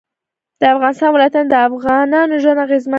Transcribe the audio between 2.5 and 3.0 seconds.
اغېزمن کوي.